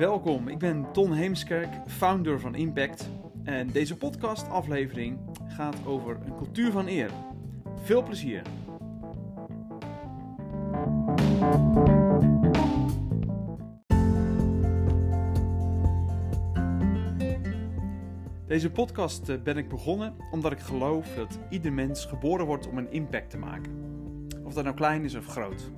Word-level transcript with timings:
Welkom, 0.00 0.48
ik 0.48 0.58
ben 0.58 0.92
Ton 0.92 1.12
Heemskerk, 1.12 1.68
founder 1.86 2.40
van 2.40 2.54
Impact. 2.54 3.10
En 3.44 3.66
deze 3.66 3.96
podcast-aflevering 3.96 5.18
gaat 5.48 5.76
over 5.86 6.18
een 6.24 6.36
cultuur 6.36 6.70
van 6.70 6.86
eer. 6.86 7.10
Veel 7.82 8.02
plezier! 8.02 8.42
Deze 18.46 18.70
podcast 18.70 19.28
eh, 19.28 19.42
ben 19.42 19.56
ik 19.56 19.68
begonnen 19.68 20.14
omdat 20.30 20.52
ik 20.52 20.60
geloof 20.60 21.14
dat 21.14 21.38
ieder 21.50 21.72
mens 21.72 22.04
geboren 22.04 22.46
wordt 22.46 22.68
om 22.68 22.78
een 22.78 22.92
impact 22.92 23.30
te 23.30 23.38
maken. 23.38 23.72
Of 24.44 24.54
dat 24.54 24.64
nou 24.64 24.76
klein 24.76 25.04
is 25.04 25.14
of 25.14 25.26
groot. 25.26 25.70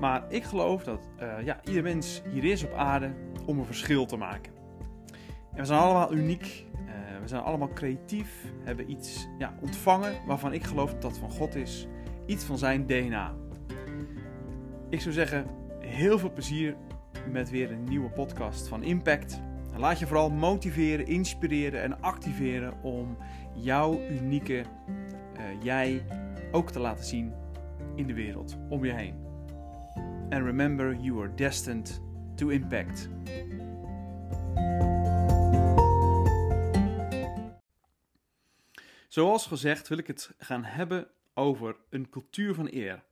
Maar 0.00 0.24
ik 0.28 0.44
geloof 0.44 0.84
dat 0.84 1.08
uh, 1.22 1.44
ja, 1.44 1.60
ieder 1.64 1.82
mens 1.82 2.22
hier 2.30 2.44
is 2.44 2.64
op 2.64 2.72
aarde 2.72 3.14
om 3.48 3.58
een 3.58 3.64
verschil 3.64 4.06
te 4.06 4.16
maken. 4.16 4.52
En 5.52 5.58
we 5.58 5.64
zijn 5.64 5.80
allemaal 5.80 6.14
uniek, 6.14 6.66
uh, 6.74 6.90
we 7.22 7.28
zijn 7.28 7.42
allemaal 7.42 7.72
creatief, 7.72 8.44
hebben 8.64 8.90
iets 8.90 9.28
ja, 9.38 9.54
ontvangen 9.60 10.12
waarvan 10.26 10.52
ik 10.52 10.64
geloof 10.64 10.90
dat 10.92 11.02
dat 11.02 11.18
van 11.18 11.30
God 11.30 11.54
is, 11.54 11.86
iets 12.26 12.44
van 12.44 12.58
zijn 12.58 12.86
DNA. 12.86 13.34
Ik 14.88 15.00
zou 15.00 15.14
zeggen, 15.14 15.46
heel 15.80 16.18
veel 16.18 16.32
plezier 16.32 16.76
met 17.30 17.50
weer 17.50 17.70
een 17.72 17.84
nieuwe 17.84 18.10
podcast 18.10 18.68
van 18.68 18.82
Impact. 18.82 19.40
Laat 19.76 19.98
je 19.98 20.06
vooral 20.06 20.30
motiveren, 20.30 21.06
inspireren 21.06 21.82
en 21.82 22.00
activeren 22.00 22.82
om 22.82 23.16
jouw 23.54 24.00
unieke 24.10 24.54
uh, 24.54 25.62
jij 25.62 26.04
ook 26.52 26.70
te 26.70 26.78
laten 26.78 27.04
zien 27.04 27.32
in 27.94 28.06
de 28.06 28.14
wereld 28.14 28.56
om 28.68 28.84
je 28.84 28.92
heen. 28.92 29.14
And 30.30 30.44
remember, 30.44 30.96
you 31.00 31.20
are 31.20 31.34
destined 31.34 32.02
to 32.38 32.48
impact. 32.48 33.08
Zoals 39.08 39.46
gezegd 39.46 39.88
wil 39.88 39.98
ik 39.98 40.06
het 40.06 40.30
gaan 40.38 40.64
hebben 40.64 41.08
over 41.34 41.76
een 41.90 42.08
cultuur 42.08 42.54
van 42.54 42.68
eer. 42.72 43.04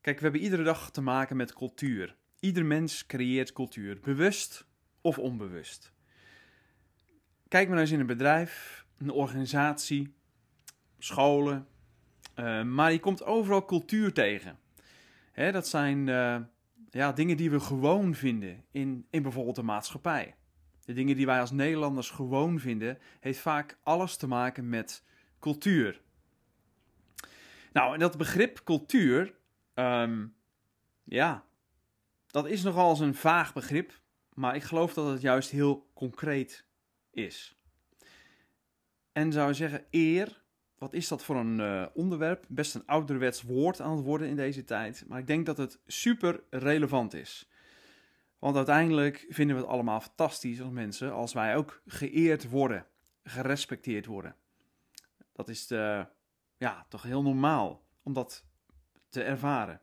Kijk, 0.00 0.16
we 0.16 0.22
hebben 0.22 0.40
iedere 0.40 0.62
dag 0.62 0.90
te 0.90 1.00
maken 1.00 1.36
met 1.36 1.52
cultuur. 1.52 2.16
Ieder 2.40 2.64
mens 2.64 3.06
creëert 3.06 3.52
cultuur, 3.52 4.00
bewust 4.00 4.66
of 5.00 5.18
onbewust. 5.18 5.92
Kijk 7.48 7.68
maar 7.68 7.78
eens 7.78 7.90
in 7.90 8.00
een 8.00 8.06
bedrijf, 8.06 8.84
een 8.98 9.10
organisatie, 9.10 10.14
scholen, 10.98 11.66
uh, 12.36 12.62
maar 12.62 12.92
je 12.92 13.00
komt 13.00 13.24
overal 13.24 13.64
cultuur 13.64 14.12
tegen. 14.12 14.58
Hè, 15.32 15.52
dat 15.52 15.68
zijn 15.68 16.06
uh, 16.06 16.40
ja, 16.90 17.12
dingen 17.12 17.36
die 17.36 17.50
we 17.50 17.60
gewoon 17.60 18.14
vinden 18.14 18.64
in, 18.70 19.06
in 19.10 19.22
bijvoorbeeld 19.22 19.56
de 19.56 19.62
maatschappij. 19.62 20.34
De 20.84 20.92
dingen 20.92 21.16
die 21.16 21.26
wij 21.26 21.40
als 21.40 21.50
Nederlanders 21.50 22.10
gewoon 22.10 22.60
vinden, 22.60 22.98
heeft 23.20 23.40
vaak 23.40 23.78
alles 23.82 24.16
te 24.16 24.26
maken 24.26 24.68
met 24.68 25.04
cultuur. 25.38 26.00
Nou, 27.72 27.94
en 27.94 28.00
dat 28.00 28.16
begrip 28.16 28.60
cultuur, 28.64 29.34
um, 29.74 30.34
ja, 31.04 31.44
dat 32.26 32.46
is 32.46 32.62
nogal 32.62 32.90
eens 32.90 33.00
een 33.00 33.14
vaag 33.14 33.52
begrip, 33.52 34.00
maar 34.34 34.54
ik 34.54 34.62
geloof 34.62 34.94
dat 34.94 35.10
het 35.10 35.20
juist 35.20 35.50
heel 35.50 35.90
concreet 35.94 36.66
is. 37.10 37.56
En 39.12 39.32
zou 39.32 39.54
zeggen, 39.54 39.86
eer 39.90 40.42
wat 40.78 40.92
is 40.92 41.08
dat 41.08 41.24
voor 41.24 41.36
een 41.36 41.58
uh, 41.58 41.86
onderwerp? 41.94 42.44
Best 42.48 42.74
een 42.74 42.86
ouderwets 42.86 43.42
woord 43.42 43.80
aan 43.80 43.96
het 43.96 44.04
worden 44.04 44.28
in 44.28 44.36
deze 44.36 44.64
tijd. 44.64 45.04
Maar 45.08 45.18
ik 45.18 45.26
denk 45.26 45.46
dat 45.46 45.56
het 45.56 45.78
super 45.86 46.42
relevant 46.50 47.14
is. 47.14 47.48
Want 48.38 48.56
uiteindelijk 48.56 49.26
vinden 49.28 49.56
we 49.56 49.62
het 49.62 49.70
allemaal 49.70 50.00
fantastisch 50.00 50.60
als 50.60 50.70
mensen 50.70 51.12
als 51.12 51.32
wij 51.32 51.56
ook 51.56 51.82
geëerd 51.86 52.48
worden, 52.48 52.86
gerespecteerd 53.22 54.06
worden. 54.06 54.36
Dat 55.32 55.48
is 55.48 55.66
de, 55.66 56.06
ja, 56.56 56.86
toch 56.88 57.02
heel 57.02 57.22
normaal 57.22 57.82
om 58.02 58.12
dat 58.12 58.44
te 59.08 59.22
ervaren. 59.22 59.80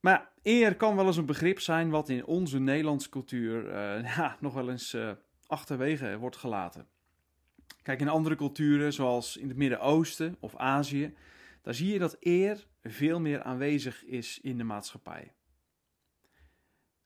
Maar 0.00 0.32
eer 0.42 0.76
kan 0.76 0.96
wel 0.96 1.06
eens 1.06 1.16
een 1.16 1.26
begrip 1.26 1.60
zijn 1.60 1.90
wat 1.90 2.08
in 2.08 2.24
onze 2.24 2.58
Nederlandse 2.58 3.08
cultuur 3.08 3.66
uh, 3.66 4.14
ja, 4.16 4.36
nog 4.40 4.54
wel 4.54 4.70
eens 4.70 4.96
achterwege 5.46 6.18
wordt 6.18 6.36
gelaten. 6.36 6.88
Kijk, 7.82 8.00
in 8.00 8.08
andere 8.08 8.36
culturen, 8.36 8.92
zoals 8.92 9.36
in 9.36 9.48
het 9.48 9.56
Midden-Oosten 9.56 10.36
of 10.40 10.56
Azië, 10.56 11.14
daar 11.62 11.74
zie 11.74 11.92
je 11.92 11.98
dat 11.98 12.16
eer 12.20 12.66
veel 12.82 13.20
meer 13.20 13.42
aanwezig 13.42 14.04
is 14.04 14.40
in 14.40 14.58
de 14.58 14.64
maatschappij. 14.64 15.32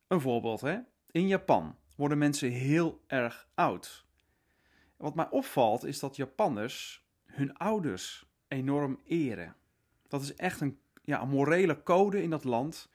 Een 0.06 0.20
voorbeeld, 0.20 0.60
hè? 0.60 0.78
In 1.10 1.26
Japan 1.26 1.76
worden 1.96 2.18
mensen 2.18 2.50
heel 2.50 3.04
erg 3.06 3.48
oud. 3.54 4.06
Wat 4.96 5.14
mij 5.14 5.30
opvalt 5.30 5.84
is 5.84 5.98
dat 5.98 6.16
Japanners 6.16 7.06
hun 7.24 7.56
ouders 7.56 8.26
enorm 8.48 9.00
eren. 9.04 9.56
Dat 10.08 10.22
is 10.22 10.34
echt 10.34 10.60
een, 10.60 10.78
ja, 11.02 11.22
een 11.22 11.28
morele 11.28 11.82
code 11.82 12.22
in 12.22 12.30
dat 12.30 12.44
land. 12.44 12.88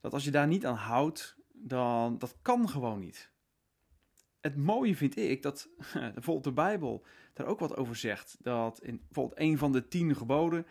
Dat 0.00 0.12
als 0.12 0.24
je 0.24 0.30
daar 0.30 0.46
niet 0.46 0.66
aan 0.66 0.76
houdt, 0.76 1.36
dan 1.52 2.18
dat 2.18 2.36
kan 2.42 2.68
gewoon 2.68 2.98
niet 2.98 3.34
het 4.46 4.56
mooie 4.56 4.96
vind 4.96 5.16
ik 5.16 5.42
dat 5.42 5.68
bijvoorbeeld 6.14 6.44
de 6.44 6.52
Bijbel 6.52 7.04
daar 7.32 7.46
ook 7.46 7.58
wat 7.58 7.76
over 7.76 7.96
zegt. 7.96 8.36
Dat 8.40 8.82
in 8.82 8.96
bijvoorbeeld 8.96 9.40
een 9.40 9.58
van 9.58 9.72
de 9.72 9.88
tien 9.88 10.16
geboden, 10.16 10.66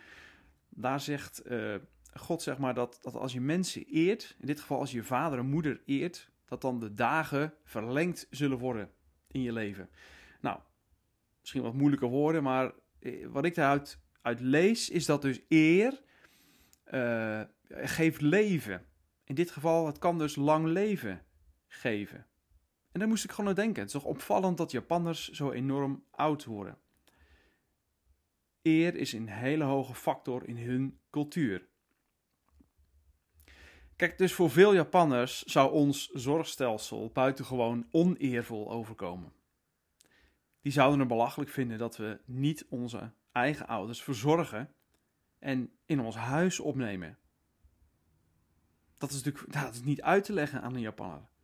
daar 0.68 1.00
zegt 1.00 1.42
uh, 1.50 1.74
God 2.14 2.42
zeg 2.42 2.58
maar 2.58 2.74
dat, 2.74 2.98
dat 3.02 3.14
als 3.14 3.32
je 3.32 3.40
mensen 3.40 3.84
eert, 3.84 4.36
in 4.38 4.46
dit 4.46 4.60
geval 4.60 4.78
als 4.78 4.92
je 4.92 5.02
vader 5.02 5.38
en 5.38 5.46
moeder 5.46 5.80
eert, 5.86 6.30
dat 6.44 6.60
dan 6.60 6.80
de 6.80 6.94
dagen 6.94 7.54
verlengd 7.64 8.26
zullen 8.30 8.58
worden 8.58 8.90
in 9.30 9.42
je 9.42 9.52
leven. 9.52 9.88
Nou, 10.40 10.58
misschien 11.40 11.62
wat 11.62 11.74
moeilijke 11.74 12.06
woorden, 12.06 12.42
maar 12.42 12.72
eh, 12.98 13.26
wat 13.26 13.44
ik 13.44 13.54
daaruit 13.54 13.98
uit 14.22 14.40
lees 14.40 14.90
is 14.90 15.06
dat 15.06 15.22
dus 15.22 15.40
eer 15.48 16.02
uh, 16.92 17.40
geeft 17.68 18.20
leven. 18.20 18.86
In 19.24 19.34
dit 19.34 19.50
geval, 19.50 19.86
het 19.86 19.98
kan 19.98 20.18
dus 20.18 20.36
lang 20.36 20.66
leven 20.66 21.22
geven. 21.66 22.26
En 22.96 23.02
daar 23.02 23.10
moest 23.10 23.24
ik 23.24 23.30
gewoon 23.30 23.50
aan 23.50 23.56
denken. 23.56 23.82
Het 23.82 23.94
is 23.94 24.00
toch 24.00 24.10
opvallend 24.10 24.56
dat 24.56 24.70
Japanners 24.70 25.28
zo 25.28 25.50
enorm 25.50 26.04
oud 26.10 26.44
worden. 26.44 26.78
Eer 28.62 28.94
is 28.94 29.12
een 29.12 29.28
hele 29.28 29.64
hoge 29.64 29.94
factor 29.94 30.48
in 30.48 30.56
hun 30.56 31.00
cultuur. 31.10 31.68
Kijk, 33.96 34.18
dus 34.18 34.32
voor 34.32 34.50
veel 34.50 34.74
Japanners 34.74 35.42
zou 35.42 35.72
ons 35.72 36.10
zorgstelsel 36.10 37.10
buitengewoon 37.12 37.88
oneervol 37.90 38.70
overkomen. 38.70 39.32
Die 40.60 40.72
zouden 40.72 40.98
het 40.98 41.08
belachelijk 41.08 41.50
vinden 41.50 41.78
dat 41.78 41.96
we 41.96 42.20
niet 42.24 42.66
onze 42.68 43.12
eigen 43.32 43.66
ouders 43.66 44.02
verzorgen 44.02 44.74
en 45.38 45.70
in 45.86 46.00
ons 46.00 46.16
huis 46.16 46.60
opnemen. 46.60 47.18
Dat 48.98 49.10
is 49.10 49.22
natuurlijk 49.22 49.52
dat 49.52 49.74
is 49.74 49.82
niet 49.82 50.02
uit 50.02 50.24
te 50.24 50.32
leggen 50.32 50.62
aan 50.62 50.74
een 50.74 50.80
Japanner. 50.80 51.34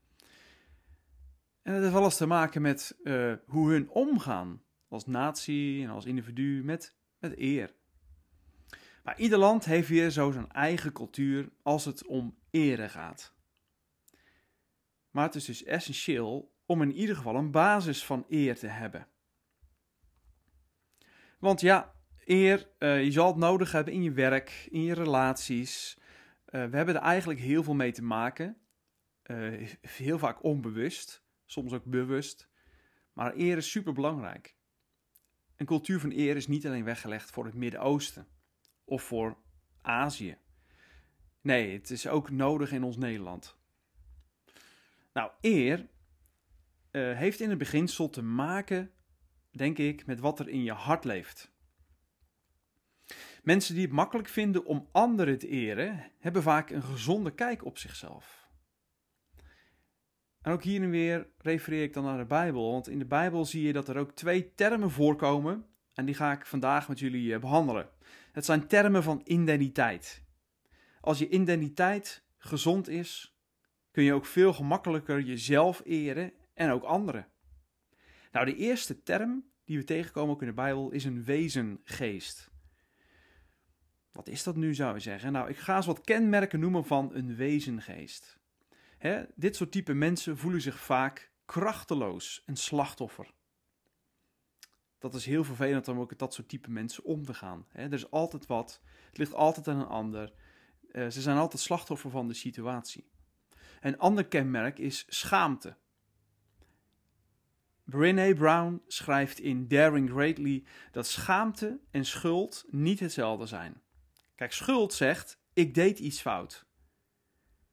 En 1.62 1.72
het 1.72 1.82
heeft 1.82 1.94
alles 1.94 2.16
te 2.16 2.26
maken 2.26 2.62
met 2.62 2.98
uh, 3.02 3.34
hoe 3.46 3.70
hun 3.70 3.90
omgaan 3.90 4.62
als 4.88 5.06
natie 5.06 5.82
en 5.82 5.90
als 5.90 6.04
individu 6.04 6.64
met, 6.64 6.96
met 7.18 7.38
eer. 7.38 7.74
Maar 9.02 9.18
ieder 9.18 9.38
land 9.38 9.64
heeft 9.64 9.88
weer 9.88 10.10
zo 10.10 10.30
zijn 10.30 10.50
eigen 10.50 10.92
cultuur 10.92 11.52
als 11.62 11.84
het 11.84 12.06
om 12.06 12.38
ere 12.50 12.88
gaat. 12.88 13.34
Maar 15.10 15.24
het 15.24 15.34
is 15.34 15.44
dus 15.44 15.64
essentieel 15.64 16.54
om 16.66 16.82
in 16.82 16.92
ieder 16.92 17.16
geval 17.16 17.36
een 17.36 17.50
basis 17.50 18.04
van 18.04 18.24
eer 18.28 18.58
te 18.58 18.66
hebben. 18.66 19.06
Want 21.38 21.60
ja, 21.60 21.94
eer, 22.24 22.68
uh, 22.78 23.04
je 23.04 23.10
zal 23.10 23.26
het 23.26 23.36
nodig 23.36 23.72
hebben 23.72 23.94
in 23.94 24.02
je 24.02 24.12
werk, 24.12 24.66
in 24.70 24.82
je 24.82 24.94
relaties. 24.94 25.98
Uh, 25.98 26.50
we 26.50 26.76
hebben 26.76 26.94
er 26.94 27.00
eigenlijk 27.00 27.40
heel 27.40 27.62
veel 27.62 27.74
mee 27.74 27.92
te 27.92 28.02
maken. 28.02 28.56
Heel 29.80 30.18
vaak 30.18 30.42
onbewust 30.42 31.21
soms 31.52 31.72
ook 31.72 31.84
bewust. 31.84 32.48
Maar 33.12 33.36
eer 33.36 33.56
is 33.56 33.70
super 33.70 33.92
belangrijk. 33.92 34.56
Een 35.56 35.66
cultuur 35.66 36.00
van 36.00 36.12
eer 36.12 36.36
is 36.36 36.46
niet 36.46 36.66
alleen 36.66 36.84
weggelegd 36.84 37.30
voor 37.30 37.44
het 37.44 37.54
Midden-Oosten 37.54 38.26
of 38.84 39.02
voor 39.02 39.36
Azië. 39.82 40.38
Nee, 41.40 41.72
het 41.72 41.90
is 41.90 42.06
ook 42.06 42.30
nodig 42.30 42.72
in 42.72 42.82
ons 42.82 42.96
Nederland. 42.96 43.56
Nou, 45.12 45.30
eer 45.40 45.88
uh, 46.92 47.16
heeft 47.16 47.40
in 47.40 47.48
het 47.48 47.58
beginsel 47.58 48.10
te 48.10 48.22
maken, 48.22 48.90
denk 49.50 49.78
ik, 49.78 50.06
met 50.06 50.20
wat 50.20 50.38
er 50.38 50.48
in 50.48 50.62
je 50.62 50.72
hart 50.72 51.04
leeft. 51.04 51.50
Mensen 53.42 53.74
die 53.74 53.84
het 53.84 53.92
makkelijk 53.92 54.28
vinden 54.28 54.64
om 54.64 54.88
anderen 54.92 55.38
te 55.38 55.48
eren, 55.48 56.10
hebben 56.18 56.42
vaak 56.42 56.70
een 56.70 56.82
gezonde 56.82 57.34
kijk 57.34 57.64
op 57.64 57.78
zichzelf. 57.78 58.41
En 60.42 60.52
ook 60.52 60.62
hier 60.62 60.82
en 60.82 60.90
weer 60.90 61.26
refereer 61.38 61.82
ik 61.82 61.92
dan 61.92 62.04
naar 62.04 62.18
de 62.18 62.24
Bijbel, 62.24 62.70
want 62.72 62.88
in 62.88 62.98
de 62.98 63.04
Bijbel 63.04 63.44
zie 63.44 63.62
je 63.62 63.72
dat 63.72 63.88
er 63.88 63.96
ook 63.96 64.12
twee 64.12 64.54
termen 64.54 64.90
voorkomen 64.90 65.66
en 65.94 66.04
die 66.04 66.14
ga 66.14 66.32
ik 66.32 66.46
vandaag 66.46 66.88
met 66.88 66.98
jullie 66.98 67.34
eh, 67.34 67.40
behandelen. 67.40 67.88
Het 68.32 68.44
zijn 68.44 68.66
termen 68.66 69.02
van 69.02 69.20
identiteit. 69.24 70.24
Als 71.00 71.18
je 71.18 71.28
identiteit 71.28 72.24
gezond 72.38 72.88
is, 72.88 73.36
kun 73.90 74.04
je 74.04 74.12
ook 74.12 74.26
veel 74.26 74.52
gemakkelijker 74.52 75.20
jezelf 75.20 75.82
eren 75.84 76.32
en 76.54 76.70
ook 76.70 76.82
anderen. 76.82 77.26
Nou, 78.32 78.46
de 78.46 78.56
eerste 78.56 79.02
term 79.02 79.44
die 79.64 79.78
we 79.78 79.84
tegenkomen 79.84 80.34
ook 80.34 80.40
in 80.40 80.46
de 80.46 80.54
Bijbel 80.54 80.90
is 80.90 81.04
een 81.04 81.24
wezengeest. 81.24 82.50
Wat 84.12 84.28
is 84.28 84.42
dat 84.42 84.56
nu, 84.56 84.74
zou 84.74 84.94
je 84.94 85.00
zeggen? 85.00 85.32
Nou, 85.32 85.48
ik 85.48 85.56
ga 85.56 85.76
eens 85.76 85.86
wat 85.86 86.00
kenmerken 86.00 86.60
noemen 86.60 86.84
van 86.84 87.10
een 87.14 87.36
wezengeest. 87.36 88.40
Hè, 89.02 89.24
dit 89.34 89.56
soort 89.56 89.72
type 89.72 89.92
mensen 89.92 90.38
voelen 90.38 90.60
zich 90.60 90.80
vaak 90.80 91.32
krachteloos 91.44 92.42
en 92.46 92.56
slachtoffer. 92.56 93.32
Dat 94.98 95.14
is 95.14 95.24
heel 95.24 95.44
vervelend 95.44 95.88
om 95.88 96.00
ook 96.00 96.10
met 96.10 96.18
dat 96.18 96.34
soort 96.34 96.48
type 96.48 96.70
mensen 96.70 97.04
om 97.04 97.24
te 97.24 97.34
gaan. 97.34 97.66
Hè. 97.68 97.82
Er 97.82 97.92
is 97.92 98.10
altijd 98.10 98.46
wat, 98.46 98.80
het 99.08 99.18
ligt 99.18 99.34
altijd 99.34 99.68
aan 99.68 99.80
een 99.80 99.86
ander. 99.86 100.32
Uh, 100.92 101.08
ze 101.08 101.20
zijn 101.22 101.36
altijd 101.36 101.62
slachtoffer 101.62 102.10
van 102.10 102.28
de 102.28 102.34
situatie. 102.34 103.10
Een 103.80 103.98
ander 103.98 104.26
kenmerk 104.26 104.78
is 104.78 105.04
schaamte. 105.08 105.76
Brené 107.84 108.34
Brown 108.34 108.82
schrijft 108.86 109.38
in 109.38 109.68
Daring 109.68 110.10
Greatly 110.10 110.64
dat 110.90 111.06
schaamte 111.06 111.80
en 111.90 112.04
schuld 112.04 112.64
niet 112.70 113.00
hetzelfde 113.00 113.46
zijn. 113.46 113.82
Kijk, 114.34 114.52
schuld 114.52 114.92
zegt: 114.92 115.40
ik 115.52 115.74
deed 115.74 115.98
iets 115.98 116.20
fout. 116.20 116.66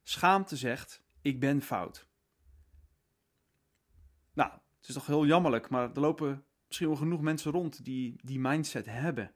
Schaamte 0.03 0.57
zegt: 0.57 1.07
ik 1.21 1.39
ben 1.39 1.61
fout. 1.61 2.07
Nou, 4.33 4.51
het 4.51 4.87
is 4.87 4.93
toch 4.93 5.05
heel 5.05 5.25
jammerlijk, 5.25 5.69
maar 5.69 5.91
er 5.93 5.99
lopen 5.99 6.43
misschien 6.67 6.87
wel 6.87 6.97
genoeg 6.97 7.21
mensen 7.21 7.51
rond 7.51 7.85
die 7.85 8.15
die 8.23 8.39
mindset 8.39 8.85
hebben. 8.85 9.31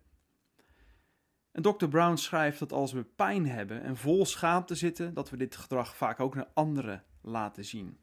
En 1.51 1.62
Dr. 1.62 1.88
Brown 1.88 2.15
schrijft 2.15 2.59
dat 2.59 2.71
als 2.71 2.91
we 2.91 3.03
pijn 3.03 3.47
hebben 3.47 3.81
en 3.81 3.97
vol 3.97 4.25
schaamte 4.25 4.75
zitten, 4.75 5.13
dat 5.13 5.30
we 5.30 5.38
dit 5.38 5.56
gedrag 5.56 5.95
vaak 5.95 6.19
ook 6.19 6.35
naar 6.35 6.50
anderen 6.53 7.03
laten 7.21 7.65
zien. 7.65 7.97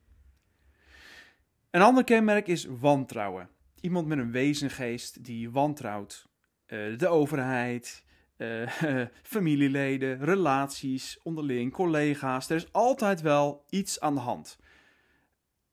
Een 1.70 1.82
ander 1.82 2.04
kenmerk 2.04 2.46
is 2.46 2.64
wantrouwen. 2.64 3.48
Iemand 3.80 4.06
met 4.06 4.18
een 4.18 4.30
wezengeest 4.30 5.24
die 5.24 5.50
wantrouwt 5.50 6.28
uh, 6.66 6.98
de 6.98 7.08
overheid, 7.08 8.04
uh, 8.40 9.06
familieleden, 9.22 10.24
relaties, 10.24 11.18
onderling, 11.22 11.72
collega's. 11.72 12.50
Er 12.50 12.56
is 12.56 12.72
altijd 12.72 13.20
wel 13.20 13.64
iets 13.68 14.00
aan 14.00 14.14
de 14.14 14.20
hand. 14.20 14.58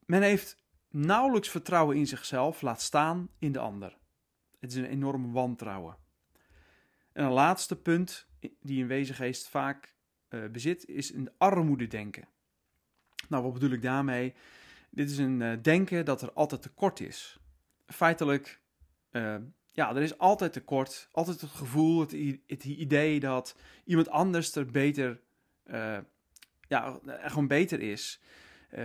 Men 0.05 0.21
heeft 0.21 0.63
nauwelijks 0.89 1.49
vertrouwen 1.49 1.97
in 1.97 2.07
zichzelf, 2.07 2.61
laat 2.61 2.81
staan 2.81 3.29
in 3.39 3.51
de 3.51 3.59
ander. 3.59 3.97
Het 4.59 4.71
is 4.71 4.75
een 4.75 4.85
enorm 4.85 5.31
wantrouwen. 5.31 5.97
En 7.13 7.25
een 7.25 7.31
laatste 7.31 7.75
punt 7.75 8.27
die 8.61 8.81
een 8.81 8.87
wezengeest 8.87 9.47
vaak 9.47 9.95
uh, 10.29 10.45
bezit, 10.49 10.85
is 10.85 11.13
een 11.13 11.29
armoede 11.37 11.87
denken. 11.87 12.27
Nou, 13.29 13.43
wat 13.43 13.53
bedoel 13.53 13.71
ik 13.71 13.81
daarmee? 13.81 14.33
Dit 14.89 15.11
is 15.11 15.17
een 15.17 15.41
uh, 15.41 15.53
denken 15.61 16.05
dat 16.05 16.21
er 16.21 16.33
altijd 16.33 16.61
tekort 16.61 16.99
is. 16.99 17.39
Feitelijk, 17.85 18.61
ja, 19.77 19.95
er 19.95 20.01
is 20.01 20.17
altijd 20.17 20.53
tekort. 20.53 21.09
Altijd 21.11 21.41
het 21.41 21.49
gevoel, 21.49 21.99
het, 21.99 22.11
het 22.47 22.63
idee 22.63 23.19
dat 23.19 23.55
iemand 23.85 24.09
anders 24.09 24.55
er 24.55 24.65
beter, 24.65 25.21
ja, 26.67 26.99
gewoon 27.03 27.47
beter 27.47 27.79
is. 27.79 28.21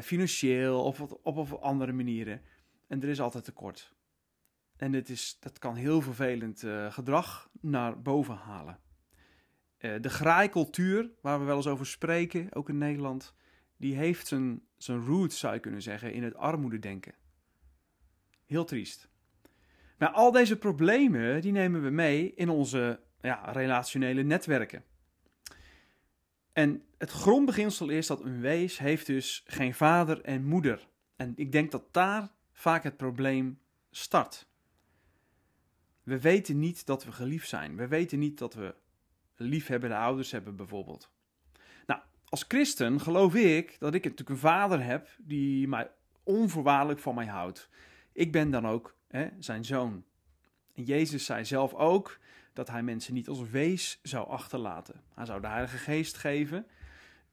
financieel 0.03 0.85
of 0.85 1.01
op, 1.01 1.21
op, 1.23 1.37
op 1.37 1.53
andere 1.53 1.93
manieren. 1.93 2.43
En 2.89 3.03
er 3.03 3.09
is 3.09 3.21
altijd 3.21 3.45
tekort. 3.45 3.95
En 4.77 4.93
dit 4.93 5.09
is, 5.09 5.37
dat 5.41 5.59
kan 5.59 5.75
heel 5.75 6.01
vervelend 6.01 6.63
uh, 6.63 6.93
gedrag 6.93 7.51
naar 7.61 8.03
boven 8.03 8.37
halen. 8.37 8.79
De 9.79 10.11
graaikultuur, 10.11 11.11
waar 11.21 11.39
we 11.39 11.45
wel 11.45 11.57
eens 11.57 11.67
over 11.67 11.87
spreken, 11.87 12.55
ook 12.55 12.69
in 12.69 12.79
Nederland, 12.79 13.35
die 13.77 13.95
heeft 13.95 14.27
zijn, 14.27 14.63
zijn 14.77 15.05
roots, 15.05 15.39
zou 15.39 15.55
je 15.55 15.61
kunnen 15.61 15.83
zeggen, 15.83 16.13
in 16.13 16.23
het 16.23 16.35
armoededenken. 16.35 17.15
Heel 18.47 18.65
triest. 18.65 19.11
Maar 19.99 20.11
al 20.11 20.31
deze 20.31 20.59
problemen, 20.59 21.41
die 21.41 21.53
nemen 21.53 21.83
we 21.83 21.91
mee 21.91 22.35
in 22.35 22.49
onze 22.49 23.01
ja, 23.21 23.51
relationele 23.53 24.23
netwerken. 24.23 24.85
En 26.53 26.83
het 26.99 27.11
grondbeginsel 27.11 27.89
is 27.89 28.07
dat 28.07 28.25
een 28.25 28.41
wees 28.41 28.79
heeft 28.79 29.07
dus 29.07 29.43
geen 29.47 29.75
vader 29.75 30.21
en 30.21 30.45
moeder. 30.45 30.89
En 31.17 31.33
ik 31.37 31.53
denk 31.53 31.71
dat 31.71 31.85
daar 31.91 32.29
vaak 32.53 32.83
het 32.83 32.97
probleem 32.97 33.59
start. 33.91 34.47
We 36.03 36.21
weten 36.21 36.59
niet 36.59 36.87
dat 36.87 37.05
we 37.05 37.13
geliefd 37.13 37.49
zijn. 37.49 37.77
We 37.77 37.89
weten 37.89 38.19
niet 38.19 38.39
dat 38.39 38.55
we 38.55 38.75
liefhebbende 39.37 39.97
ouders 39.97 40.31
hebben, 40.31 40.57
bijvoorbeeld. 40.57 41.11
Nou, 41.87 42.01
als 42.29 42.45
christen 42.49 43.01
geloof 43.01 43.35
ik 43.35 43.77
dat 43.79 43.95
ik 43.95 44.03
natuurlijk 44.03 44.31
een 44.31 44.37
vader 44.37 44.85
heb 44.85 45.09
die 45.19 45.69
mij 45.69 45.91
onvoorwaardelijk 46.23 47.01
van 47.01 47.15
mij 47.15 47.27
houdt. 47.27 47.69
Ik 48.13 48.33
ben 48.33 48.51
dan 48.51 48.67
ook 48.67 48.97
hè, 49.09 49.29
zijn 49.39 49.65
zoon. 49.65 50.05
En 50.75 50.83
Jezus 50.83 51.25
zei 51.25 51.45
zelf 51.45 51.75
ook 51.75 52.19
dat 52.53 52.69
hij 52.69 52.83
mensen 52.83 53.15
niet 53.15 53.29
als 53.29 53.51
wees 53.51 53.99
zou 54.03 54.29
achterlaten. 54.29 55.03
Hij 55.15 55.25
zou 55.25 55.41
de 55.41 55.47
Heilige 55.47 55.77
Geest 55.77 56.17
geven. 56.17 56.67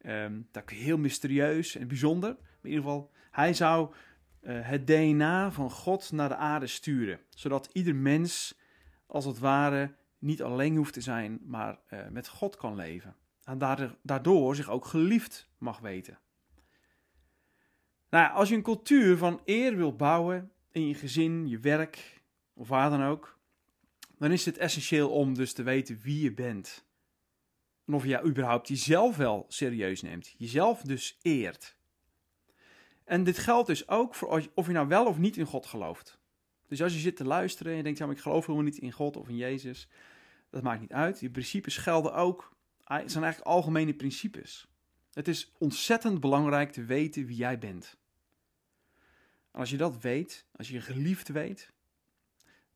Um, 0.06 0.48
dat 0.52 0.70
heel 0.70 0.98
mysterieus 0.98 1.76
en 1.76 1.88
bijzonder. 1.88 2.30
In 2.62 2.70
ieder 2.70 2.84
geval, 2.84 3.12
hij 3.32 3.54
zou 3.54 3.94
uh, 4.42 4.68
het 4.68 4.88
DNA 4.88 5.52
van 5.52 5.72
God 5.72 6.12
naar 6.12 6.30
de 6.30 6.36
aarde 6.36 6.68
sturen. 6.68 7.20
Zodat 7.30 7.70
ieder 7.74 7.96
mens 7.96 8.60
als 9.06 9.26
het 9.26 9.40
ware 9.40 9.96
niet 10.18 10.44
alleen 10.44 10.76
hoeft 10.76 10.94
te 10.94 11.02
zijn, 11.02 11.40
maar 11.44 11.80
uh, 11.94 12.08
met 12.08 12.28
God 12.28 12.58
kan 12.58 12.76
leven. 12.76 13.16
En 13.44 13.58
daardoor 14.02 14.56
zich 14.56 14.70
ook 14.70 14.86
geliefd 14.86 15.50
mag 15.58 15.80
weten. 15.80 16.20
Nou, 18.10 18.34
als 18.34 18.50
je 18.50 18.56
een 18.56 18.62
cultuur 18.62 19.18
van 19.18 19.42
eer 19.46 19.76
wilt 19.76 19.98
bouwen 19.98 20.52
in 20.72 20.88
je 20.88 20.94
gezin, 20.94 21.48
je 21.48 21.60
werk 21.60 22.22
of 22.54 22.68
waar 22.68 22.90
dan 22.90 23.04
ook, 23.04 23.40
dan 24.18 24.32
is 24.32 24.46
het 24.46 24.58
essentieel 24.58 25.10
om 25.10 25.34
dus 25.34 25.54
te 25.54 25.64
weten 25.64 26.00
wie 26.02 26.22
je 26.22 26.34
bent. 26.34 26.86
En 27.86 27.94
of 27.94 28.06
je 28.06 28.24
überhaupt 28.24 28.68
jezelf 28.68 29.16
wel 29.16 29.46
serieus 29.48 30.02
neemt. 30.02 30.36
Jezelf 30.38 30.82
dus 30.82 31.18
eert. 31.22 31.78
En 33.04 33.24
dit 33.24 33.38
geldt 33.38 33.68
dus 33.68 33.88
ook 33.88 34.16
voor 34.16 34.50
of 34.54 34.68
je 34.68 34.74
nou 34.74 34.88
wel 34.88 35.06
of 35.06 35.18
niet 35.18 35.38
in 35.38 35.46
God 35.46 35.66
gelooft. 35.66 36.20
Dus 36.68 36.82
als 36.82 36.94
je 36.94 37.00
zit 37.00 37.16
te 37.16 37.26
luisteren 37.26 37.72
en 37.72 37.78
je 37.78 37.84
denkt, 37.84 37.98
ja, 38.00 38.06
maar 38.06 38.16
ik 38.16 38.22
geloof 38.22 38.46
helemaal 38.46 38.68
niet 38.68 38.78
in 38.78 38.92
God 38.92 39.18
of 39.18 39.30
in 39.30 39.36
Jezus, 39.36 39.88
dat 40.50 40.64
maakt 40.64 40.82
niet 40.82 40.92
uit. 40.92 41.20
Die 41.20 41.30
principes 41.30 41.78
gelden 41.78 42.14
ook, 42.14 42.56
het 42.84 43.12
zijn 43.12 43.24
eigenlijk 43.24 43.54
algemene 43.56 43.94
principes. 43.94 44.68
Het 45.14 45.28
is 45.28 45.52
ontzettend 45.58 46.20
belangrijk 46.20 46.72
te 46.72 46.84
weten 46.84 47.26
wie 47.26 47.36
jij 47.36 47.60
bent. 47.60 47.98
En 49.52 49.60
als 49.60 49.70
je 49.70 49.78
dat 49.78 50.02
weet, 50.02 50.46
als 50.52 50.68
je 50.68 50.74
je 50.74 50.82
geliefd 50.82 51.28
weet, 51.28 51.74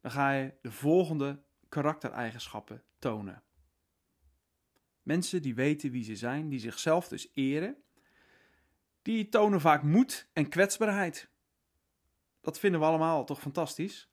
dan 0.02 0.12
ga 0.12 0.32
je 0.32 0.54
de 0.62 0.72
volgende 0.72 1.44
karaktereigenschappen 1.70 2.84
tonen. 3.00 3.44
Mensen 5.02 5.42
die 5.42 5.56
weten 5.56 5.92
wie 5.92 6.04
ze 6.04 6.16
zijn, 6.16 6.50
die 6.50 6.60
zichzelf 6.60 7.08
dus 7.08 7.30
eren, 7.34 7.84
die 9.02 9.30
tonen 9.30 9.62
vaak 9.62 9.84
moed 9.84 10.28
en 10.34 10.50
kwetsbaarheid 10.50 11.32
dat 12.44 12.60
vinden 12.60 12.80
we 12.80 12.86
allemaal 12.86 13.26
toch 13.26 13.40
fantastisch. 13.40 14.10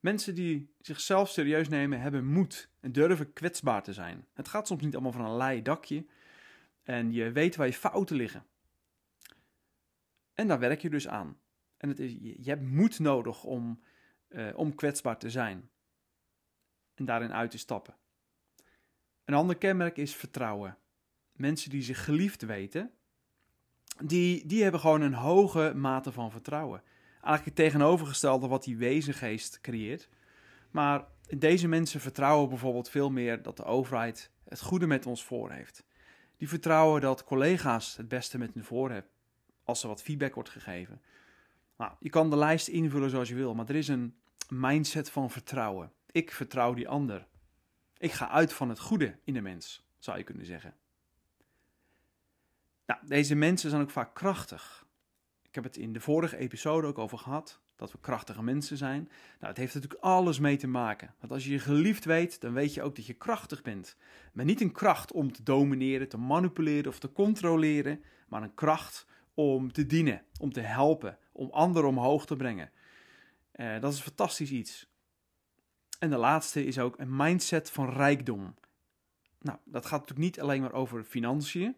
Mensen 0.00 0.34
die 0.34 0.74
zichzelf 0.80 1.28
serieus 1.28 1.68
nemen, 1.68 2.00
hebben 2.00 2.26
moed 2.26 2.68
en 2.80 2.92
durven 2.92 3.32
kwetsbaar 3.32 3.82
te 3.82 3.92
zijn. 3.92 4.26
Het 4.32 4.48
gaat 4.48 4.66
soms 4.66 4.82
niet 4.82 4.94
allemaal 4.94 5.12
van 5.12 5.24
een 5.24 5.36
lei 5.36 5.62
dakje. 5.62 6.06
En 6.82 7.12
je 7.12 7.32
weet 7.32 7.56
waar 7.56 7.66
je 7.66 7.72
fouten 7.72 8.16
liggen. 8.16 8.46
En 10.34 10.48
daar 10.48 10.58
werk 10.58 10.80
je 10.80 10.90
dus 10.90 11.08
aan. 11.08 11.38
En 11.84 11.90
het 11.90 11.98
is, 11.98 12.12
je 12.20 12.50
hebt 12.50 12.62
moed 12.62 12.98
nodig 12.98 13.44
om, 13.44 13.80
uh, 14.28 14.48
om 14.56 14.74
kwetsbaar 14.74 15.18
te 15.18 15.30
zijn. 15.30 15.70
En 16.94 17.04
daarin 17.04 17.32
uit 17.32 17.50
te 17.50 17.58
stappen. 17.58 17.94
Een 19.24 19.34
ander 19.34 19.56
kenmerk 19.56 19.96
is 19.96 20.14
vertrouwen. 20.14 20.78
Mensen 21.32 21.70
die 21.70 21.82
zich 21.82 22.04
geliefd 22.04 22.42
weten, 22.42 22.90
die, 24.04 24.46
die 24.46 24.62
hebben 24.62 24.80
gewoon 24.80 25.00
een 25.00 25.14
hoge 25.14 25.72
mate 25.74 26.12
van 26.12 26.30
vertrouwen 26.30 26.82
eigenlijk 27.12 27.44
het 27.44 27.54
tegenovergestelde 27.54 28.46
wat 28.46 28.64
die 28.64 28.76
wezengeest 28.76 29.60
creëert. 29.60 30.08
Maar 30.70 31.06
deze 31.36 31.68
mensen 31.68 32.00
vertrouwen 32.00 32.48
bijvoorbeeld 32.48 32.90
veel 32.90 33.10
meer 33.10 33.42
dat 33.42 33.56
de 33.56 33.64
overheid 33.64 34.30
het 34.48 34.60
goede 34.60 34.86
met 34.86 35.06
ons 35.06 35.24
voor 35.24 35.50
heeft. 35.50 35.84
Die 36.36 36.48
vertrouwen 36.48 37.00
dat 37.00 37.24
collega's 37.24 37.96
het 37.96 38.08
beste 38.08 38.38
met 38.38 38.54
hun 38.54 38.64
voor 38.64 38.90
hebben 38.90 39.10
als 39.64 39.82
er 39.82 39.88
wat 39.88 40.02
feedback 40.02 40.34
wordt 40.34 40.50
gegeven. 40.50 41.00
Nou, 41.76 41.92
je 42.00 42.10
kan 42.10 42.30
de 42.30 42.36
lijst 42.36 42.68
invullen 42.68 43.10
zoals 43.10 43.28
je 43.28 43.34
wil, 43.34 43.54
maar 43.54 43.68
er 43.68 43.74
is 43.74 43.88
een 43.88 44.14
mindset 44.48 45.10
van 45.10 45.30
vertrouwen. 45.30 45.92
Ik 46.10 46.30
vertrouw 46.30 46.74
die 46.74 46.88
ander. 46.88 47.26
Ik 47.98 48.12
ga 48.12 48.28
uit 48.28 48.52
van 48.52 48.68
het 48.68 48.78
goede 48.78 49.18
in 49.24 49.34
de 49.34 49.40
mens, 49.40 49.86
zou 49.98 50.18
je 50.18 50.24
kunnen 50.24 50.46
zeggen. 50.46 50.74
Nou, 52.86 53.00
deze 53.06 53.34
mensen 53.34 53.70
zijn 53.70 53.82
ook 53.82 53.90
vaak 53.90 54.14
krachtig. 54.14 54.86
Ik 55.42 55.54
heb 55.54 55.64
het 55.64 55.76
in 55.82 55.92
de 55.92 56.00
vorige 56.00 56.36
episode 56.36 56.86
ook 56.86 56.98
over 56.98 57.18
gehad. 57.18 57.62
dat 57.76 57.92
we 57.92 57.98
krachtige 58.00 58.42
mensen 58.42 58.76
zijn? 58.76 59.02
Nou, 59.38 59.46
het 59.46 59.56
heeft 59.56 59.74
natuurlijk 59.74 60.02
alles 60.02 60.38
mee 60.38 60.56
te 60.56 60.66
maken. 60.66 61.14
Want 61.20 61.32
als 61.32 61.44
je 61.44 61.50
je 61.50 61.58
geliefd 61.58 62.04
weet, 62.04 62.40
dan 62.40 62.52
weet 62.52 62.74
je 62.74 62.82
ook 62.82 62.96
dat 62.96 63.06
je 63.06 63.12
krachtig 63.12 63.62
bent. 63.62 63.96
Maar 64.32 64.44
niet 64.44 64.60
een 64.60 64.72
kracht 64.72 65.12
om 65.12 65.32
te 65.32 65.42
domineren, 65.42 66.08
te 66.08 66.18
manipuleren 66.18 66.90
of 66.90 66.98
te 66.98 67.12
controleren, 67.12 68.04
maar 68.28 68.42
een 68.42 68.54
kracht 68.54 69.06
om 69.34 69.72
te 69.72 69.86
dienen, 69.86 70.22
om 70.38 70.52
te 70.52 70.60
helpen, 70.60 71.18
om 71.32 71.50
anderen 71.50 71.88
omhoog 71.88 72.26
te 72.26 72.36
brengen. 72.36 72.70
Uh, 73.54 73.80
dat 73.80 73.92
is 73.92 73.98
een 73.98 74.04
fantastisch 74.04 74.50
iets. 74.50 74.92
En 75.98 76.10
de 76.10 76.16
laatste 76.16 76.64
is 76.64 76.78
ook 76.78 76.98
een 76.98 77.16
mindset 77.16 77.70
van 77.70 77.90
rijkdom. 77.90 78.54
Nou, 79.40 79.58
dat 79.64 79.86
gaat 79.86 80.00
natuurlijk 80.00 80.26
niet 80.26 80.40
alleen 80.40 80.60
maar 80.60 80.72
over 80.72 81.04
financiën, 81.04 81.76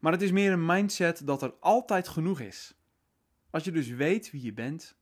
maar 0.00 0.12
het 0.12 0.22
is 0.22 0.32
meer 0.32 0.52
een 0.52 0.66
mindset 0.66 1.26
dat 1.26 1.42
er 1.42 1.54
altijd 1.60 2.08
genoeg 2.08 2.40
is. 2.40 2.74
Als 3.50 3.64
je 3.64 3.72
dus 3.72 3.88
weet 3.88 4.30
wie 4.30 4.42
je 4.42 4.52
bent, 4.52 4.96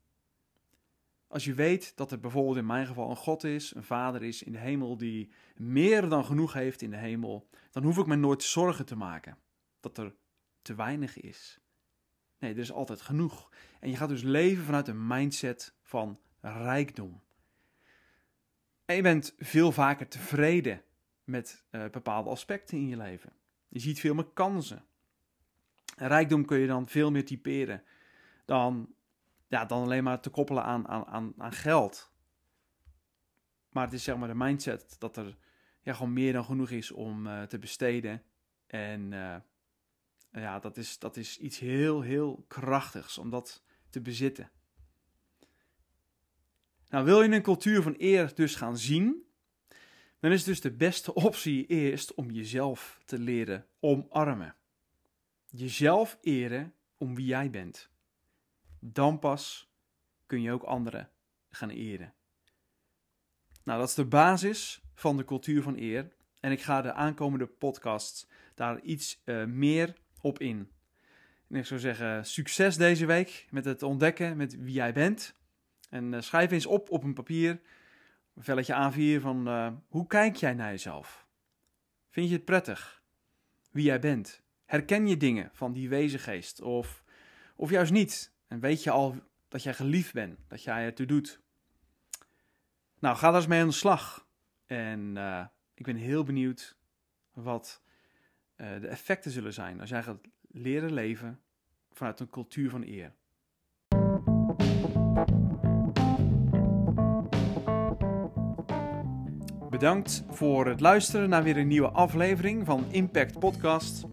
als 1.26 1.44
je 1.44 1.54
weet 1.54 1.96
dat 1.96 2.12
er 2.12 2.20
bijvoorbeeld 2.20 2.56
in 2.56 2.66
mijn 2.66 2.86
geval 2.86 3.10
een 3.10 3.16
God 3.16 3.44
is, 3.44 3.74
een 3.74 3.84
Vader 3.84 4.22
is 4.22 4.42
in 4.42 4.52
de 4.52 4.58
hemel 4.58 4.96
die 4.96 5.32
meer 5.56 6.08
dan 6.08 6.24
genoeg 6.24 6.52
heeft 6.52 6.82
in 6.82 6.90
de 6.90 6.96
hemel, 6.96 7.48
dan 7.70 7.82
hoef 7.82 7.98
ik 7.98 8.06
me 8.06 8.16
nooit 8.16 8.42
zorgen 8.42 8.86
te 8.86 8.96
maken 8.96 9.38
dat 9.80 9.98
er 9.98 10.14
te 10.62 10.74
weinig 10.74 11.20
is. 11.20 11.60
Nee, 12.42 12.52
er 12.52 12.58
is 12.58 12.72
altijd 12.72 13.00
genoeg. 13.00 13.50
En 13.80 13.90
je 13.90 13.96
gaat 13.96 14.08
dus 14.08 14.22
leven 14.22 14.64
vanuit 14.64 14.88
een 14.88 15.06
mindset 15.06 15.74
van 15.82 16.20
rijkdom. 16.40 17.22
En 18.84 18.96
je 18.96 19.02
bent 19.02 19.34
veel 19.38 19.72
vaker 19.72 20.08
tevreden 20.08 20.82
met 21.24 21.64
uh, 21.70 21.84
bepaalde 21.90 22.30
aspecten 22.30 22.78
in 22.78 22.88
je 22.88 22.96
leven. 22.96 23.32
Je 23.68 23.78
ziet 23.78 24.00
veel 24.00 24.14
meer 24.14 24.30
kansen. 24.34 24.84
rijkdom 25.96 26.44
kun 26.44 26.58
je 26.58 26.66
dan 26.66 26.88
veel 26.88 27.10
meer 27.10 27.24
typeren 27.24 27.82
dan, 28.44 28.94
ja, 29.46 29.64
dan 29.64 29.82
alleen 29.82 30.04
maar 30.04 30.20
te 30.20 30.30
koppelen 30.30 30.64
aan, 30.64 30.88
aan, 30.88 31.06
aan, 31.06 31.34
aan 31.38 31.52
geld. 31.52 32.12
Maar 33.68 33.84
het 33.84 33.92
is 33.92 34.04
zeg 34.04 34.16
maar 34.16 34.28
de 34.28 34.34
mindset 34.34 34.96
dat 34.98 35.16
er 35.16 35.36
ja, 35.82 35.92
gewoon 35.92 36.12
meer 36.12 36.32
dan 36.32 36.44
genoeg 36.44 36.70
is 36.70 36.90
om 36.90 37.26
uh, 37.26 37.42
te 37.42 37.58
besteden. 37.58 38.22
En 38.66 39.12
uh, 39.12 39.36
ja, 40.32 40.58
dat 40.58 40.76
is, 40.76 40.98
dat 40.98 41.16
is 41.16 41.38
iets 41.38 41.58
heel, 41.58 42.00
heel 42.00 42.44
krachtigs 42.48 43.18
om 43.18 43.30
dat 43.30 43.62
te 43.90 44.00
bezitten. 44.00 44.50
Nou, 46.88 47.04
wil 47.04 47.22
je 47.22 47.30
een 47.30 47.42
cultuur 47.42 47.82
van 47.82 47.94
eer 47.98 48.34
dus 48.34 48.54
gaan 48.54 48.78
zien, 48.78 49.26
dan 50.20 50.32
is 50.32 50.44
dus 50.44 50.60
de 50.60 50.72
beste 50.72 51.14
optie 51.14 51.66
eerst 51.66 52.14
om 52.14 52.30
jezelf 52.30 53.00
te 53.04 53.18
leren 53.18 53.66
omarmen. 53.80 54.56
Jezelf 55.50 56.18
eren 56.20 56.74
om 56.96 57.14
wie 57.14 57.26
jij 57.26 57.50
bent. 57.50 57.90
Dan 58.78 59.18
pas 59.18 59.72
kun 60.26 60.42
je 60.42 60.52
ook 60.52 60.62
anderen 60.62 61.10
gaan 61.50 61.70
eren. 61.70 62.14
Nou, 63.64 63.78
dat 63.78 63.88
is 63.88 63.94
de 63.94 64.04
basis 64.04 64.82
van 64.94 65.16
de 65.16 65.24
cultuur 65.24 65.62
van 65.62 65.76
eer. 65.76 66.12
En 66.40 66.52
ik 66.52 66.60
ga 66.60 66.82
de 66.82 66.92
aankomende 66.92 67.46
podcast 67.46 68.28
daar 68.54 68.80
iets 68.80 69.22
uh, 69.24 69.44
meer 69.44 70.01
op 70.22 70.38
in. 70.38 70.70
En 71.48 71.58
ik 71.58 71.66
zou 71.66 71.80
zeggen, 71.80 72.26
succes 72.26 72.76
deze 72.76 73.06
week 73.06 73.46
met 73.50 73.64
het 73.64 73.82
ontdekken 73.82 74.36
met 74.36 74.56
wie 74.56 74.72
jij 74.72 74.92
bent. 74.92 75.34
En 75.90 76.12
uh, 76.12 76.20
schrijf 76.20 76.50
eens 76.50 76.66
op 76.66 76.90
op 76.90 77.02
een 77.02 77.14
papier, 77.14 77.60
een 78.34 78.42
velletje 78.42 78.92
A4 78.92 79.20
van 79.20 79.48
uh, 79.48 79.72
hoe 79.88 80.06
kijk 80.06 80.36
jij 80.36 80.54
naar 80.54 80.70
jezelf? 80.70 81.26
Vind 82.10 82.28
je 82.28 82.34
het 82.34 82.44
prettig? 82.44 83.02
Wie 83.70 83.84
jij 83.84 84.00
bent? 84.00 84.42
Herken 84.64 85.06
je 85.06 85.16
dingen 85.16 85.50
van 85.52 85.72
die 85.72 85.88
wezengeest 85.88 86.60
of, 86.60 87.04
of 87.56 87.70
juist 87.70 87.92
niet? 87.92 88.32
En 88.48 88.60
weet 88.60 88.82
je 88.82 88.90
al 88.90 89.16
dat 89.48 89.62
jij 89.62 89.74
geliefd 89.74 90.12
bent, 90.12 90.38
dat 90.48 90.62
jij 90.62 90.84
het 90.84 90.96
toe 90.96 91.06
doet? 91.06 91.40
Nou, 92.98 93.16
ga 93.16 93.26
daar 93.26 93.36
eens 93.36 93.46
mee 93.46 93.60
aan 93.60 93.68
de 93.68 93.74
slag. 93.74 94.26
En 94.66 95.16
uh, 95.16 95.44
ik 95.74 95.84
ben 95.84 95.96
heel 95.96 96.24
benieuwd 96.24 96.76
wat 97.32 97.82
uh, 98.62 98.68
de 98.80 98.86
effecten 98.86 99.30
zullen 99.30 99.52
zijn 99.52 99.80
als 99.80 99.88
jij 99.88 100.02
gaat 100.02 100.20
leren 100.50 100.92
leven 100.92 101.40
vanuit 101.92 102.20
een 102.20 102.30
cultuur 102.30 102.70
van 102.70 102.82
eer. 102.82 103.12
Bedankt 109.70 110.24
voor 110.28 110.66
het 110.66 110.80
luisteren 110.80 111.28
naar 111.28 111.42
weer 111.42 111.56
een 111.56 111.68
nieuwe 111.68 111.90
aflevering 111.90 112.66
van 112.66 112.84
Impact 112.90 113.38
Podcast. 113.38 114.04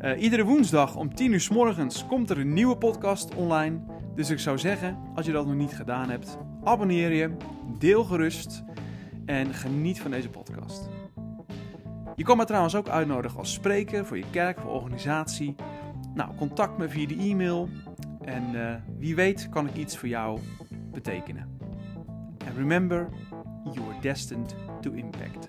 Uh, 0.00 0.22
iedere 0.22 0.44
woensdag 0.44 0.96
om 0.96 1.14
10 1.14 1.32
uur 1.32 1.40
s 1.40 1.48
morgens 1.48 2.06
komt 2.06 2.30
er 2.30 2.38
een 2.38 2.52
nieuwe 2.52 2.76
podcast 2.76 3.34
online. 3.34 3.80
Dus 4.14 4.30
ik 4.30 4.38
zou 4.38 4.58
zeggen, 4.58 4.98
als 5.14 5.26
je 5.26 5.32
dat 5.32 5.46
nog 5.46 5.54
niet 5.54 5.74
gedaan 5.74 6.10
hebt, 6.10 6.38
abonneer 6.64 7.12
je, 7.12 7.36
deel 7.78 8.04
gerust 8.04 8.62
en 9.26 9.54
geniet 9.54 10.00
van 10.00 10.10
deze 10.10 10.28
podcast. 10.28 10.99
Je 12.20 12.26
kan 12.26 12.36
me 12.36 12.44
trouwens 12.44 12.74
ook 12.74 12.88
uitnodigen 12.88 13.38
als 13.38 13.52
spreker 13.52 14.06
voor 14.06 14.16
je 14.16 14.24
kerk 14.30 14.58
of 14.58 14.64
organisatie. 14.64 15.54
Nou, 16.14 16.34
contact 16.36 16.78
me 16.78 16.88
via 16.88 17.06
de 17.06 17.16
e-mail 17.16 17.68
en 18.20 18.54
uh, 18.54 18.74
wie 18.98 19.14
weet 19.14 19.48
kan 19.48 19.66
ik 19.68 19.76
iets 19.76 19.98
voor 19.98 20.08
jou 20.08 20.40
betekenen. 20.92 21.58
And 22.46 22.56
remember, 22.56 23.08
you 23.72 23.86
are 23.90 24.00
destined 24.00 24.54
to 24.80 24.92
impact. 24.92 25.48